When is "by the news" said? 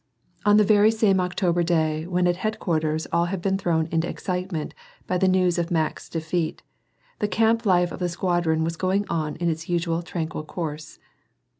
5.05-5.59